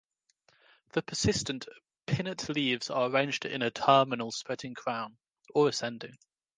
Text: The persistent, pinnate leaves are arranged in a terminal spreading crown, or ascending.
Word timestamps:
The 0.93 1.03
persistent, 1.03 1.67
pinnate 2.07 2.49
leaves 2.49 2.89
are 2.89 3.07
arranged 3.07 3.45
in 3.45 3.61
a 3.61 3.69
terminal 3.69 4.31
spreading 4.31 4.73
crown, 4.73 5.15
or 5.53 5.69
ascending. 5.69 6.17